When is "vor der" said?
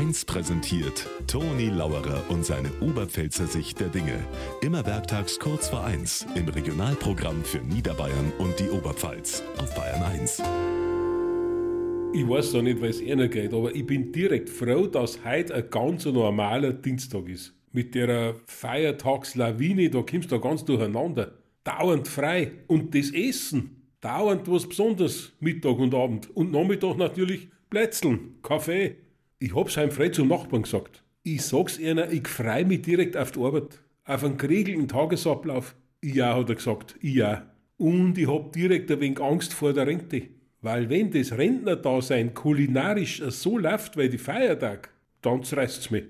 39.54-39.86